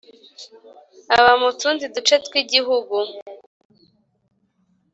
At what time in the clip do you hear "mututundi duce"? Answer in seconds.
1.39-2.15